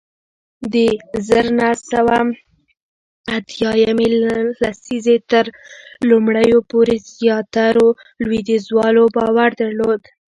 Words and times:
د 0.73 0.75
زر 1.27 1.45
نه 1.59 1.69
سوه 1.89 2.17
اتیا 3.37 3.71
یمې 3.85 4.07
لسیزې 4.61 5.17
تر 5.31 5.45
لومړیو 6.09 6.59
پورې 6.71 6.95
زیاترو 7.19 7.87
لوېدیځوالو 8.23 9.03
باور 9.15 9.49
درلود 9.61 10.01